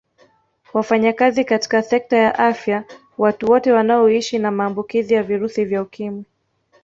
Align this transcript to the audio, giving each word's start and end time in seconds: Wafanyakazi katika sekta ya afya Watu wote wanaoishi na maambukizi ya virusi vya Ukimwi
Wafanyakazi 0.73 1.45
katika 1.45 1.83
sekta 1.83 2.17
ya 2.17 2.39
afya 2.39 2.83
Watu 3.17 3.51
wote 3.51 3.71
wanaoishi 3.71 4.39
na 4.39 4.51
maambukizi 4.51 5.13
ya 5.13 5.23
virusi 5.23 5.65
vya 5.65 5.81
Ukimwi 5.81 6.25